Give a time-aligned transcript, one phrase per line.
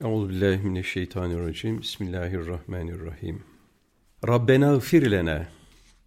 [0.00, 1.80] Euzubillahimineşşeytanirracim.
[1.80, 3.42] Bismillahirrahmanirrahim.
[4.28, 5.48] Rabbena gfir lena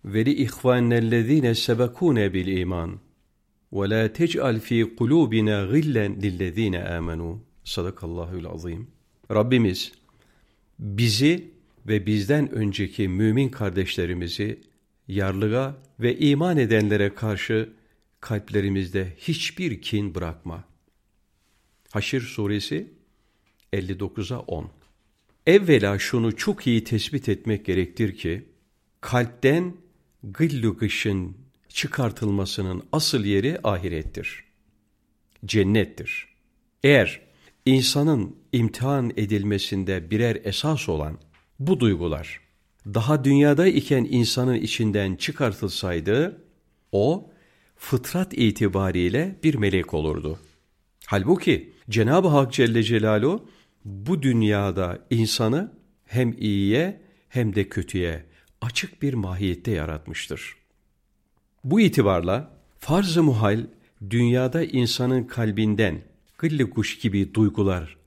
[0.05, 2.99] ve li ihvanellezine sebekune bil iman
[3.73, 7.41] ve la tec'al fi kulubina gillen lillezine amenu.
[7.63, 8.87] Sadakallahul azim.
[9.31, 9.91] Rabbimiz
[10.79, 11.51] bizi
[11.87, 14.59] ve bizden önceki mümin kardeşlerimizi
[15.07, 17.69] yarlığa ve iman edenlere karşı
[18.19, 20.63] kalplerimizde hiçbir kin bırakma.
[21.91, 22.98] Haşir suresi
[23.73, 24.69] 59'a 10.
[25.47, 28.45] Evvela şunu çok iyi tespit etmek gerektir ki,
[29.01, 29.73] kalpten
[30.23, 31.37] gıllu gışın
[31.69, 34.43] çıkartılmasının asıl yeri ahirettir.
[35.45, 36.27] Cennettir.
[36.83, 37.21] Eğer
[37.65, 41.17] insanın imtihan edilmesinde birer esas olan
[41.59, 42.39] bu duygular,
[42.85, 46.41] daha dünyada iken insanın içinden çıkartılsaydı,
[46.91, 47.31] o
[47.75, 50.39] fıtrat itibariyle bir melek olurdu.
[51.05, 53.49] Halbuki Cenab-ı Hak Celle Celaluhu
[53.85, 55.71] bu dünyada insanı
[56.05, 58.25] hem iyiye hem de kötüye
[58.61, 60.55] açık bir mahiyette yaratmıştır.
[61.63, 63.65] Bu itibarla farz-ı muhal
[64.09, 66.01] dünyada insanın kalbinden
[66.37, 67.97] gıllı kuş gibi duygular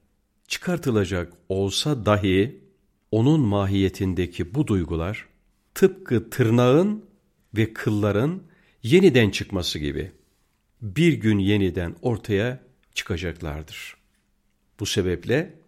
[0.48, 2.60] çıkartılacak olsa dahi
[3.10, 5.28] onun mahiyetindeki bu duygular
[5.74, 7.04] tıpkı tırnağın
[7.56, 8.42] ve kılların
[8.82, 10.12] yeniden çıkması gibi
[10.82, 12.60] bir gün yeniden ortaya
[12.94, 13.96] çıkacaklardır.
[14.80, 15.61] Bu sebeple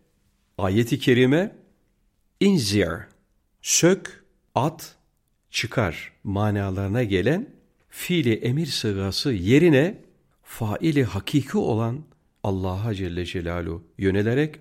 [0.58, 1.56] ayeti kerime
[2.40, 2.88] inzir,
[3.62, 4.24] sök,
[4.54, 4.96] at,
[5.50, 7.50] çıkar manalarına gelen
[7.88, 10.02] fiili emir sığası yerine
[10.42, 12.04] faili hakiki olan
[12.42, 14.60] Allah'a Celle Celaluhu yönelerek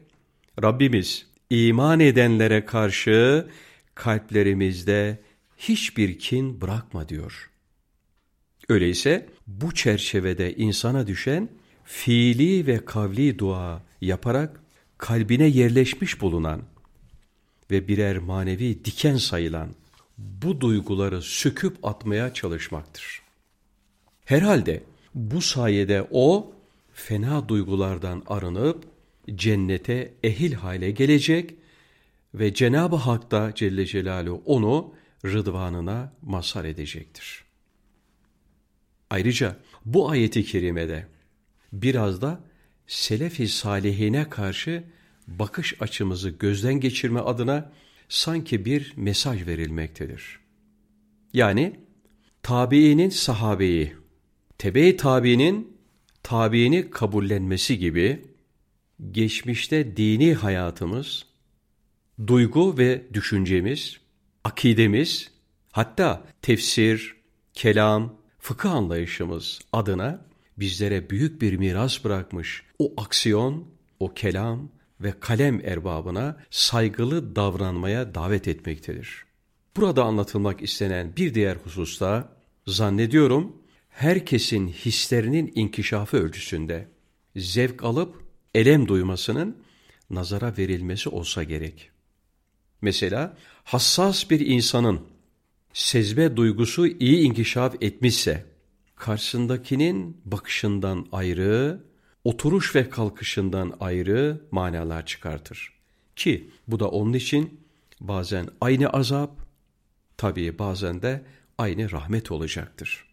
[0.64, 3.48] Rabbimiz iman edenlere karşı
[3.96, 5.24] kalplerimizde
[5.58, 7.52] hiçbir kin bırakma diyor.
[8.70, 11.50] Öyleyse bu çerçevede insana düşen
[11.84, 14.63] fiili ve kavli dua yaparak
[15.04, 16.62] kalbine yerleşmiş bulunan
[17.72, 19.70] ve birer manevi diken sayılan
[20.18, 23.22] bu duyguları söküp atmaya çalışmaktır.
[24.26, 24.84] Herhalde
[25.16, 26.54] bu sayede o
[26.94, 28.84] fena duygulardan arınıp
[29.36, 31.56] cennete ehil hale gelecek
[32.34, 34.94] ve Cenab-ı Hak da Celle Celaluhu onu
[35.26, 37.44] rıdvanına mazhar edecektir.
[39.10, 41.08] Ayrıca bu ayeti kerimede
[41.74, 42.53] biraz da
[42.88, 44.84] selefi salihine karşı
[45.28, 47.72] bakış açımızı gözden geçirme adına
[48.10, 50.40] sanki bir mesaj verilmektedir.
[51.34, 51.80] Yani
[52.44, 53.96] tabiinin sahabeyi,
[54.58, 55.78] tebe-i tabiinin
[56.24, 58.26] tabiini kabullenmesi gibi
[59.12, 61.26] geçmişte dini hayatımız,
[62.28, 63.98] duygu ve düşüncemiz,
[64.44, 65.32] akidemiz,
[65.72, 67.16] hatta tefsir,
[67.54, 70.26] kelam, fıkıh anlayışımız adına
[70.58, 73.68] bizlere büyük bir miras bırakmış o aksiyon,
[74.00, 74.70] o kelam
[75.02, 79.26] ve kalem erbabına saygılı davranmaya davet etmektedir.
[79.78, 82.30] Burada anlatılmak istenen bir diğer hususta
[82.68, 83.58] zannediyorum
[83.90, 86.88] herkesin hislerinin inkişafı ölçüsünde
[87.36, 88.24] zevk alıp
[88.56, 89.58] elem duymasının
[90.10, 91.92] nazara verilmesi olsa gerek.
[92.82, 95.02] Mesela hassas bir insanın
[95.74, 98.46] sezme duygusu iyi inkişaf etmişse,
[99.04, 101.84] karşısındakinin bakışından ayrı,
[102.24, 105.74] oturuş ve kalkışından ayrı manalar çıkartır.
[106.16, 107.60] Ki bu da onun için
[108.02, 109.32] bazen aynı azap,
[110.18, 111.24] tabii bazen de
[111.58, 113.06] aynı rahmet olacaktır.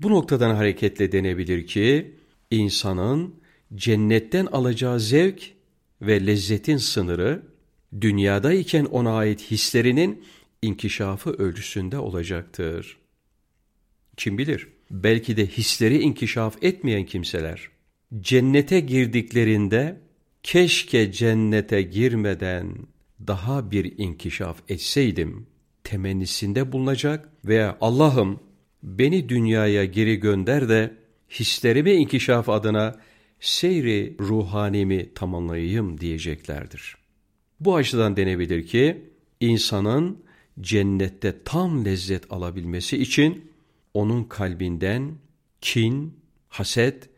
[0.00, 2.16] Bu noktadan hareketle denebilir ki,
[2.50, 3.34] insanın
[3.74, 5.52] cennetten alacağı zevk
[6.02, 7.42] ve lezzetin sınırı,
[8.00, 10.24] dünyadayken ona ait hislerinin
[10.62, 12.98] inkişafı ölçüsünde olacaktır.
[14.16, 17.68] Kim bilir, belki de hisleri inkişaf etmeyen kimseler,
[18.20, 20.00] cennete girdiklerinde
[20.42, 22.76] keşke cennete girmeden
[23.26, 25.46] daha bir inkişaf etseydim
[25.84, 28.40] temennisinde bulunacak veya Allah'ım
[28.82, 30.94] beni dünyaya geri gönder de
[31.30, 33.00] hislerimi inkişaf adına
[33.40, 36.96] seyri ruhanimi tamamlayayım diyeceklerdir.
[37.60, 39.02] Bu açıdan denebilir ki
[39.40, 40.18] insanın
[40.60, 43.47] cennette tam lezzet alabilmesi için
[43.98, 45.14] onun kalbinden
[45.60, 47.08] kin, haset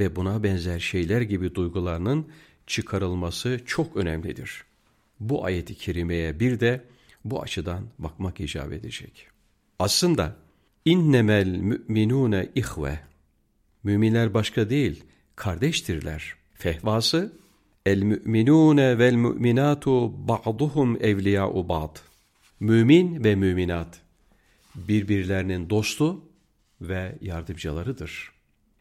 [0.00, 2.28] ve buna benzer şeyler gibi duygularının
[2.66, 4.64] çıkarılması çok önemlidir.
[5.20, 6.84] Bu ayeti kerimeye bir de
[7.24, 9.28] bu açıdan bakmak icap edecek.
[9.78, 10.36] Aslında
[10.84, 13.00] innemel müminune ihve
[13.84, 15.04] Müminler başka değil,
[15.36, 16.34] kardeştirler.
[16.54, 17.32] Fehvası
[17.86, 21.96] el müminune vel müminatu ba'duhum evliya'u ba'd.
[22.60, 24.03] Mümin ve müminat
[24.76, 26.24] birbirlerinin dostu
[26.80, 28.32] ve yardımcılarıdır.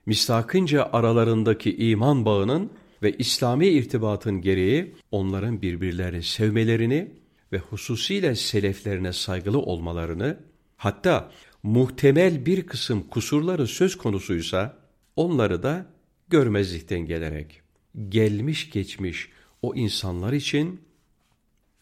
[0.06, 2.72] Mistakınca aralarındaki iman bağının
[3.04, 7.12] ve İslami irtibatın gereği onların birbirlerini sevmelerini
[7.52, 10.38] ve hususiyle seleflerine saygılı olmalarını,
[10.78, 11.32] hatta
[11.64, 14.78] muhtemel bir kısım kusurları söz konusuysa
[15.16, 15.86] onları da
[16.30, 17.62] görmezlikten gelerek
[18.10, 19.30] gelmiş geçmiş
[19.62, 20.82] o insanlar için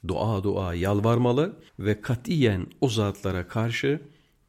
[0.07, 4.01] dua dua yalvarmalı ve katiyen o zatlara karşı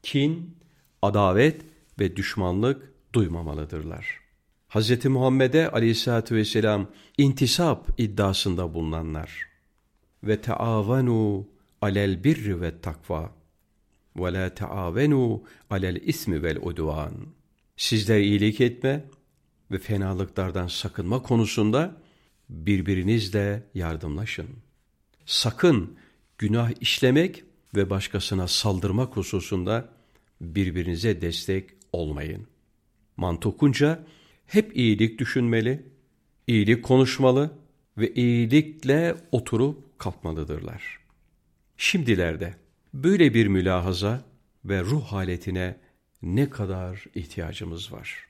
[0.03, 0.57] kin,
[1.01, 1.61] adavet
[1.99, 4.19] ve düşmanlık duymamalıdırlar.
[4.69, 5.05] Hz.
[5.05, 9.47] Muhammed'e aleyhissalatü vesselam intisap iddiasında bulunanlar
[10.23, 11.47] ve taavenu
[11.81, 13.31] alel birri ve takva
[14.15, 17.13] ve la taavenu alel ismi vel udvan.
[17.77, 19.05] Sizler iyilik etme
[19.71, 21.95] ve fenalıklardan sakınma konusunda
[22.49, 24.47] birbirinizle yardımlaşın.
[25.25, 25.97] Sakın
[26.37, 27.43] günah işlemek
[27.75, 29.89] ve başkasına saldırmak hususunda
[30.41, 32.47] birbirinize destek olmayın.
[33.17, 34.03] Mantıkunca
[34.45, 35.85] hep iyilik düşünmeli,
[36.47, 37.51] iyilik konuşmalı
[37.97, 40.99] ve iyilikle oturup kalkmalıdırlar.
[41.77, 42.55] Şimdilerde
[42.93, 44.25] böyle bir mülahaza
[44.65, 45.77] ve ruh haletine
[46.21, 48.27] ne kadar ihtiyacımız var.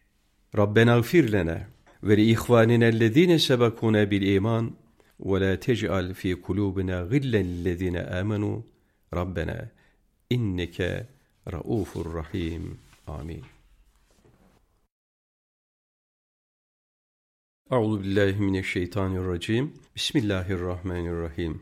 [0.57, 1.68] Rabbena gfir lena
[2.04, 4.75] ve li ihvaninellezine sebekune bil iman
[5.19, 8.63] la tec'al fi kulubina gillen lillezine amenu
[9.15, 9.69] Rabbena
[10.30, 11.07] inneke
[11.51, 12.80] raufur rahim.
[13.07, 13.44] Amin.
[17.71, 19.74] Euzu billahi mineşşeytanirracim.
[19.95, 21.62] Bismillahirrahmanirrahim.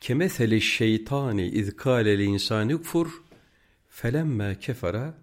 [0.00, 3.08] Kemeseli şeytani iz kâle insani kfur
[3.88, 5.14] felemme kefara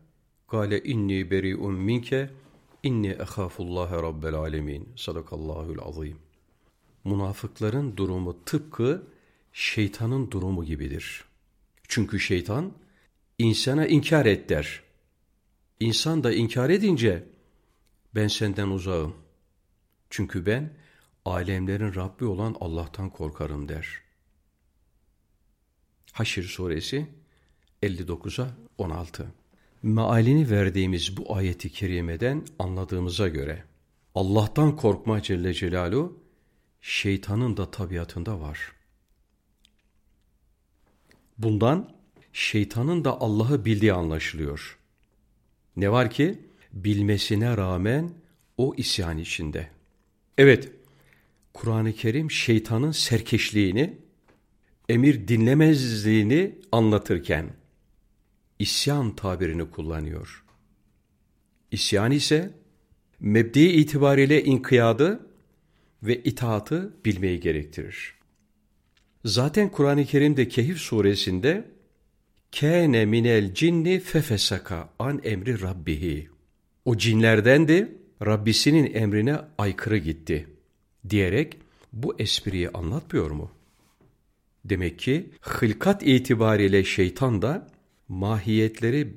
[0.48, 2.30] kâle inni beri'un minke
[2.84, 4.90] inni ehâfullâhe rabbel alemin.
[4.96, 6.18] Sadakallahul azim.
[7.06, 9.08] Münafıkların durumu tıpkı
[9.54, 11.24] şeytanın durumu gibidir.
[11.88, 12.74] Çünkü şeytan
[13.40, 14.84] insana inkar et der.
[15.80, 17.24] İnsan da inkar edince
[18.16, 19.16] ben senden uzağım
[20.12, 20.74] çünkü ben
[21.26, 23.88] alemlerin Rabbi olan Allah'tan korkarım der.
[26.12, 27.08] Haşr suresi
[27.84, 28.48] 59'a
[28.78, 29.28] 16
[29.84, 33.64] Mealini verdiğimiz bu ayeti kerimeden anladığımıza göre
[34.16, 36.20] Allah'tan korkma Celle Celaluhu
[36.82, 38.72] şeytanın da tabiatında var.
[41.38, 41.94] Bundan
[42.34, 44.78] şeytanın da Allah'ı bildiği anlaşılıyor.
[45.76, 46.40] Ne var ki
[46.74, 48.12] bilmesine rağmen
[48.58, 49.70] o isyan içinde.
[50.38, 50.72] Evet,
[51.54, 53.98] Kur'an-ı Kerim şeytanın serkeşliğini,
[54.90, 57.50] emir dinlemezliğini anlatırken
[58.60, 60.44] isyan tabirini kullanıyor.
[61.72, 62.54] İsyan ise
[63.20, 65.31] mebdi itibariyle inkiyadı
[66.04, 68.14] ve itaatı bilmeyi gerektirir.
[69.26, 71.66] Zaten Kur'an-ı Kerim'de Kehif suresinde
[72.60, 76.30] kâne minel cinni fefesaka an emri rabbihi.
[76.86, 77.92] O cinlerden de
[78.26, 80.48] Rabbisinin emrine aykırı gitti
[81.10, 81.58] diyerek
[81.94, 83.52] bu espriyi anlatmıyor mu?
[84.66, 87.68] Demek ki hılkat itibariyle şeytan da
[88.08, 89.14] mahiyetleri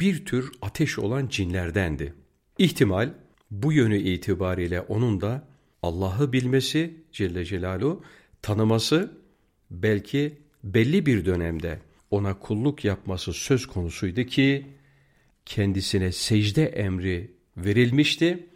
[0.00, 2.14] bir tür ateş olan cinlerdendi.
[2.58, 3.10] İhtimal
[3.50, 5.48] bu yönü itibariyle onun da
[5.82, 8.02] Allah'ı bilmesi Celle Celaluhu,
[8.42, 9.12] tanıması
[9.70, 11.78] belki belli bir dönemde
[12.10, 14.66] ona kulluk yapması söz konusuydu ki
[15.46, 18.46] kendisine secde emri verilmişti.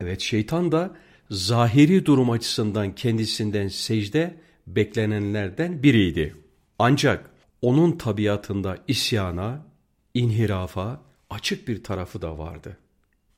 [0.00, 0.96] Evet şeytan da
[1.30, 4.36] zahiri durum açısından kendisinden secde
[4.66, 6.36] beklenenlerden biriydi.
[6.78, 7.30] Ancak
[7.62, 9.66] onun tabiatında isyana,
[10.14, 12.76] inhirafa açık bir tarafı da vardı.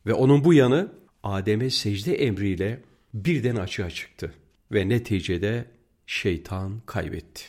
[0.06, 0.92] Ve onun bu yanı
[1.24, 2.80] Adem'e secde emriyle
[3.14, 4.34] birden açığa çıktı
[4.72, 5.64] ve neticede
[6.06, 7.44] şeytan kaybetti.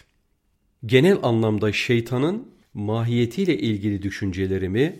[0.85, 4.99] Genel anlamda şeytanın mahiyetiyle ilgili düşüncelerimi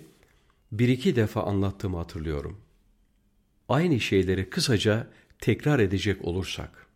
[0.72, 2.62] bir iki defa anlattığımı hatırlıyorum.
[3.70, 5.08] Aynı şeyleri kısaca
[5.40, 6.88] tekrar edecek olursak,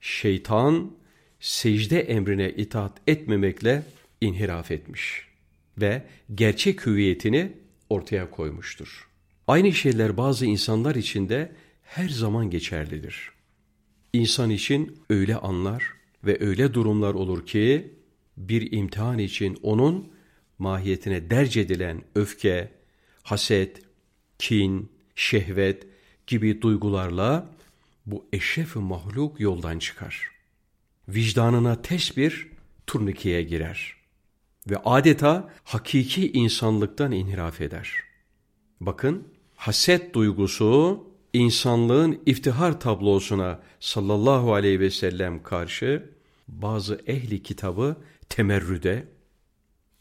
[0.00, 0.92] şeytan
[1.40, 3.82] secde emrine itaat etmemekle
[4.20, 5.28] inhiraf etmiş
[5.78, 6.02] ve
[6.34, 7.52] gerçek hüviyetini
[7.88, 9.13] ortaya koymuştur.
[9.48, 13.30] Aynı şeyler bazı insanlar için de her zaman geçerlidir.
[14.12, 15.84] İnsan için öyle anlar
[16.24, 17.94] ve öyle durumlar olur ki
[18.36, 20.12] bir imtihan için onun
[20.58, 22.72] mahiyetine derc edilen öfke,
[23.22, 23.82] haset,
[24.38, 25.86] kin, şehvet
[26.26, 27.50] gibi duygularla
[28.06, 30.30] bu eşref mahluk yoldan çıkar.
[31.08, 32.48] Vicdanına ters bir
[32.86, 33.96] turnikeye girer
[34.70, 37.90] ve adeta hakiki insanlıktan inhiraf eder.
[38.80, 39.33] Bakın
[39.64, 46.10] haset duygusu insanlığın iftihar tablosuna sallallahu aleyhi ve sellem karşı
[46.48, 47.96] bazı ehli kitabı
[48.28, 49.08] temerrüde,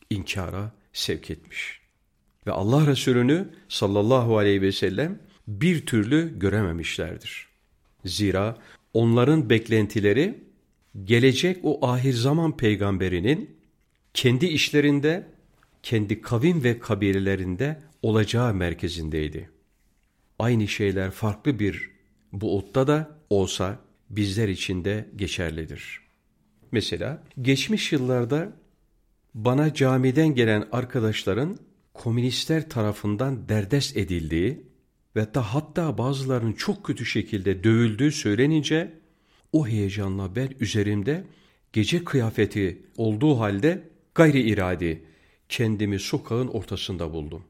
[0.09, 1.79] inkara sevk etmiş.
[2.47, 7.47] Ve Allah Resulü'nü sallallahu aleyhi ve sellem bir türlü görememişlerdir.
[8.05, 8.57] Zira
[8.93, 10.43] onların beklentileri
[11.03, 13.57] gelecek o ahir zaman peygamberinin
[14.13, 15.27] kendi işlerinde,
[15.83, 19.52] kendi kavim ve kabilelerinde olacağı merkezindeydi.
[20.39, 21.91] Aynı şeyler farklı bir
[22.31, 26.01] buutta da olsa bizler için de geçerlidir.
[26.71, 28.53] Mesela geçmiş yıllarda
[29.33, 31.57] bana camiden gelen arkadaşların
[31.93, 34.61] komünistler tarafından derdest edildiği
[35.15, 38.93] ve da hatta bazılarının çok kötü şekilde dövüldüğü söylenince
[39.51, 41.23] o heyecanla ben üzerimde
[41.73, 45.03] gece kıyafeti olduğu halde gayri iradi
[45.49, 47.43] kendimi sokağın ortasında buldum.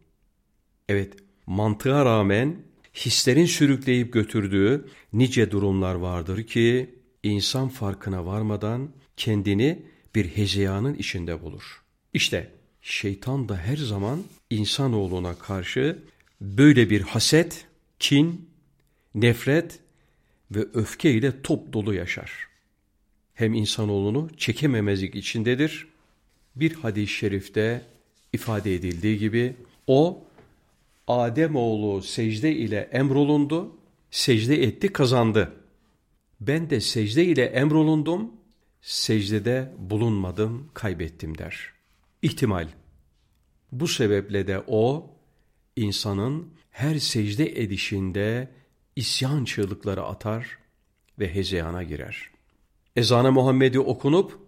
[0.90, 1.14] Evet,
[1.48, 2.56] mantığa rağmen
[2.96, 9.84] hislerin sürükleyip götürdüğü nice durumlar vardır ki insan farkına varmadan kendini
[10.16, 11.82] bir hezeyanın içinde bulur.
[12.14, 16.00] İşte şeytan da her zaman insanoğluna karşı
[16.42, 17.66] böyle bir haset,
[18.00, 18.50] kin,
[19.16, 19.80] nefret
[20.52, 22.48] ve öfke ile top dolu yaşar.
[23.34, 25.88] Hem insanoğlunu çekememezlik içindedir.
[26.56, 27.82] Bir hadis-i şerifte
[28.34, 29.56] ifade edildiği gibi
[29.88, 30.24] o
[31.08, 33.78] Ademoğlu secde ile emrolundu,
[34.12, 35.54] secde etti kazandı.
[36.42, 38.32] Ben de secde ile emrolundum,
[38.82, 41.74] secdede bulunmadım, kaybettim der.
[42.22, 42.68] İhtimal.
[43.72, 45.16] Bu sebeple de o,
[45.76, 48.50] insanın her secde edişinde
[48.96, 50.58] isyan çığlıkları atar
[51.20, 52.30] ve hezeyana girer.
[52.96, 54.40] Ezan-ı Muhammed'i okunup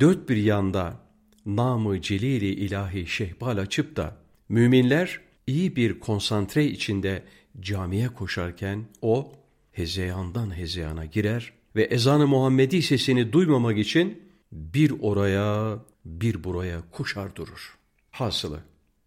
[0.00, 1.00] dört bir yanda
[1.46, 4.16] namı celili ilahi şehbal açıp da
[4.48, 7.22] müminler iyi bir konsantre içinde
[7.60, 9.32] camiye koşarken o
[9.72, 14.22] hezeyandan hezeyana girer ve ezan-ı Muhammedi sesini duymamak için
[14.52, 17.78] bir oraya bir buraya koşar durur.
[18.10, 18.60] Hasılı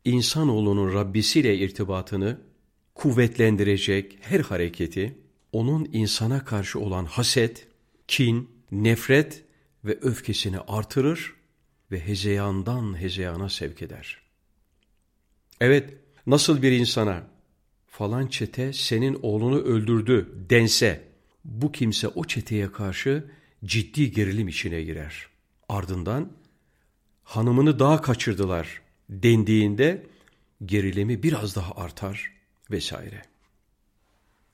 [0.06, 2.38] insanoğlunun Rabbisiyle irtibatını
[2.96, 5.18] kuvvetlendirecek her hareketi
[5.52, 7.68] onun insana karşı olan haset,
[8.08, 9.44] kin, nefret
[9.86, 11.34] ve öfkesini artırır
[11.92, 14.22] ve hezeyandan hezeyana sevk eder.
[15.62, 15.94] Evet,
[16.28, 17.24] nasıl bir insana
[17.88, 21.08] falan çete senin oğlunu öldürdü dense,
[21.46, 23.26] bu kimse o çeteye karşı
[23.66, 25.28] ciddi gerilim içine girer.
[25.70, 26.32] Ardından
[27.24, 30.06] hanımını daha kaçırdılar dendiğinde
[30.66, 32.34] gerilimi biraz daha artar
[32.72, 33.22] vesaire.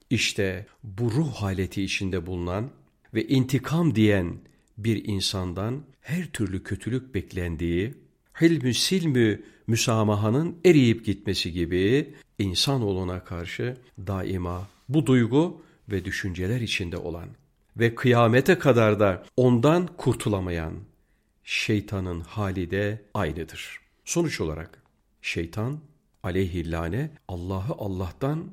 [0.09, 2.69] İşte bu ruh haleti içinde bulunan
[3.13, 4.37] ve intikam diyen
[4.77, 7.93] bir insandan her türlü kötülük beklendiği,
[8.41, 17.29] hilmü silmü müsamahanın eriyip gitmesi gibi insanoğluna karşı daima bu duygu ve düşünceler içinde olan
[17.77, 20.73] ve kıyamete kadar da ondan kurtulamayan
[21.43, 23.79] şeytanın hali de aynıdır.
[24.05, 24.83] Sonuç olarak
[25.21, 25.79] şeytan
[26.23, 28.51] aleyhillâne Allah'ı Allah'tan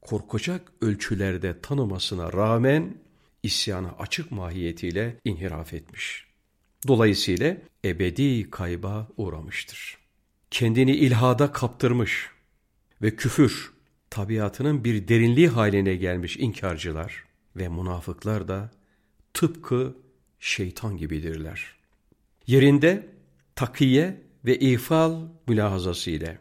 [0.00, 2.94] korkacak ölçülerde tanımasına rağmen
[3.42, 6.26] isyana açık mahiyetiyle inhiraf etmiş.
[6.88, 10.05] Dolayısıyla ebedi kayba uğramıştır.
[10.50, 12.30] Kendini ilhada kaptırmış
[13.02, 13.72] ve küfür
[14.10, 17.24] tabiatının bir derinliği haline gelmiş inkarcılar
[17.56, 18.70] ve münafıklar da
[19.34, 19.96] tıpkı
[20.40, 21.76] şeytan gibidirler.
[22.46, 23.08] Yerinde
[23.54, 26.38] takiye ve ifal mülahazası ile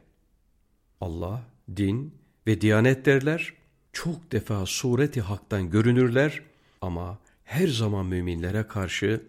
[1.01, 1.43] Allah,
[1.75, 2.13] din
[2.47, 3.53] ve diyanet derler,
[3.93, 6.41] çok defa sureti haktan görünürler
[6.81, 9.21] ama her zaman müminlere karşı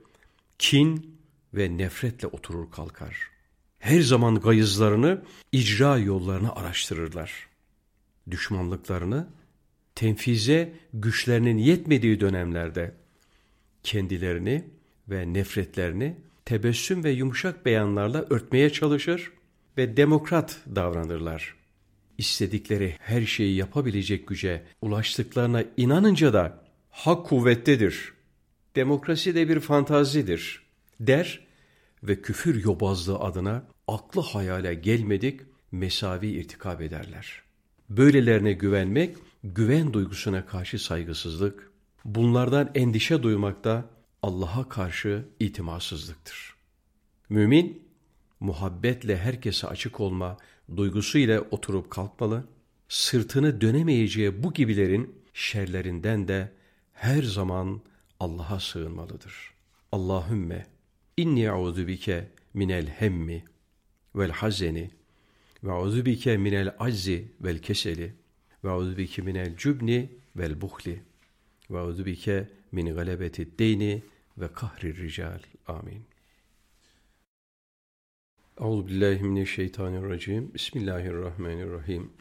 [0.59, 1.21] kin
[1.55, 3.36] ve nefretle oturur kalkar.
[3.87, 7.33] Her zaman gayızlarını, icra yollarını araştırırlar.
[8.31, 9.29] Düşmanlıklarını,
[9.95, 12.95] tenfize güçlerinin yetmediği dönemlerde
[13.83, 14.65] kendilerini
[15.09, 19.33] ve nefretlerini tebessüm ve yumuşak beyanlarla örtmeye çalışır
[19.79, 21.55] ve demokrat davranırlar.
[22.19, 28.13] İstedikleri her şeyi yapabilecek güce ulaştıklarına inanınca da hak kuvvettedir.
[28.77, 30.63] Demokrasi de bir fantazidir
[31.01, 31.47] der
[32.03, 35.41] ve küfür yobazlığı adına aklı hayale gelmedik
[35.73, 37.43] mesavi irtikab ederler.
[37.91, 41.71] Böylelerine güvenmek, güven duygusuna karşı saygısızlık,
[42.05, 43.91] bunlardan endişe duymakta
[44.23, 46.55] Allah'a karşı itimatsızlıktır.
[47.29, 47.89] Mümin,
[48.41, 50.37] muhabbetle herkese açık olma
[50.77, 52.45] duygusuyla oturup kalkmalı,
[52.89, 56.53] sırtını dönemeyeceği bu gibilerin şerlerinden de
[56.93, 57.81] her zaman
[58.21, 59.51] Allah'a sığınmalıdır.
[59.93, 60.67] Allahümme
[61.17, 63.45] inni eûzü bike minel hemmi
[64.17, 64.91] vel hazeni
[65.65, 68.15] ve eûzü bike minel aczi vel keseli
[68.65, 71.03] ve eûzü bike minel cübni vel buhli
[71.71, 74.03] ve eûzü bike min galebeti deyni
[74.39, 75.41] ve kahri rical.
[75.67, 76.03] Amin.
[78.61, 80.55] Euzu billahi mineşşeytanirracim.
[80.55, 82.13] Bismillahirrahmanirrahim.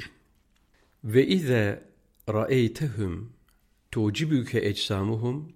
[1.03, 1.83] Ve ize
[2.29, 3.33] ra'eytehum
[3.91, 5.53] tucibüke ecsamuhum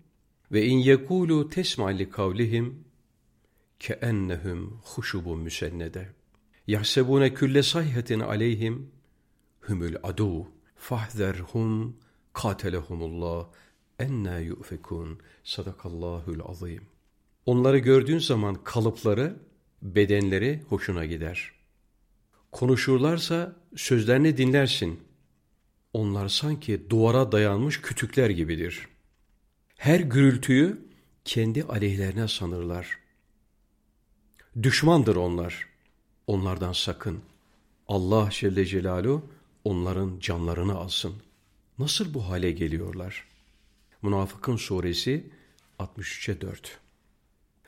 [0.51, 2.83] ve in yekulu tesma li kavlihim
[3.79, 6.09] keennehum huşubun müsennede.
[6.69, 8.91] Yahsebune külle sayhetin aleyhim
[9.61, 11.97] humul adu fahzerhum
[12.33, 13.47] katelehumullah
[13.99, 16.83] enna yu'fekun sadakallahul azim.
[17.45, 19.35] Onları gördüğün zaman kalıpları,
[19.81, 21.51] bedenleri hoşuna gider.
[22.51, 24.99] Konuşurlarsa sözlerini dinlersin.
[25.93, 28.87] Onlar sanki duvara dayanmış kütükler gibidir.
[29.77, 30.81] Her gürültüyü
[31.25, 32.99] kendi aleyhlerine sanırlar.
[34.63, 35.68] Düşmandır onlar.
[36.29, 37.19] Onlardan sakın.
[37.87, 39.25] Allah Celle Celaluhu
[39.63, 41.13] onların canlarını alsın.
[41.79, 43.27] Nasıl bu hale geliyorlar?
[44.01, 45.23] Münafıkın suresi
[45.79, 46.79] 63'e 4.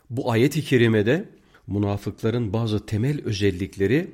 [0.10, 1.30] Bu ayet-i kerimede
[1.68, 4.12] münafıkların bazı temel özellikleri